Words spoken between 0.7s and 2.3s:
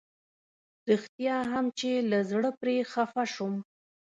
رښتيا هم چې له